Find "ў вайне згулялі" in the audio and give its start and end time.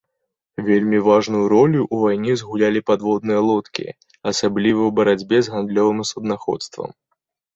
1.93-2.79